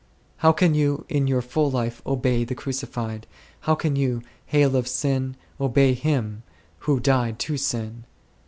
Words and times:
How 0.37 0.51
can 0.51 0.73
you 0.73 1.05
in 1.09 1.27
your 1.27 1.43
full 1.43 1.69
life 1.69 2.01
obey 2.07 2.43
the 2.43 2.55
Crucified? 2.55 3.27
How 3.59 3.75
can 3.75 3.95
you, 3.95 4.23
hale 4.47 4.75
in 4.75 4.85
sin, 4.85 5.35
obey 5.59 5.93
Him 5.93 6.41
Who 6.79 6.99
died 6.99 7.37
to 7.41 7.55
sin 7.55 8.05